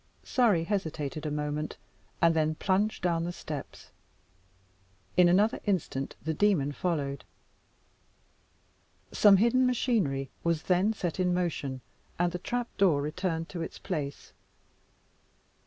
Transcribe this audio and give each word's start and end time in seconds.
Surrey 0.23 0.63
hesitated 0.63 1.27
a 1.27 1.29
moment, 1.29 1.77
and 2.23 2.35
then 2.35 2.55
plunged 2.55 3.03
down 3.03 3.23
the 3.23 3.31
steps. 3.31 3.91
In 5.15 5.29
another 5.29 5.59
instant 5.65 6.15
the 6.23 6.33
demon 6.33 6.71
followed. 6.71 7.23
Some 9.11 9.37
hidden 9.37 9.67
machinery 9.67 10.31
was 10.43 10.63
then 10.63 10.91
set 10.93 11.19
in 11.19 11.35
motion, 11.35 11.81
and 12.17 12.31
the 12.31 12.39
trap 12.39 12.67
door 12.77 12.99
returned 12.99 13.47
to 13.49 13.61
its 13.61 13.77
place. 13.77 14.33